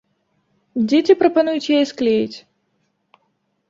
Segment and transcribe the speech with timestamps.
[0.93, 2.37] Дзеці прапануюць яе склеіць.